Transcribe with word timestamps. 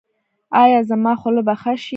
ایا 0.63 0.79
زما 0.89 1.13
خوله 1.21 1.41
به 1.47 1.53
ښه 1.61 1.73
شي؟ 1.81 1.89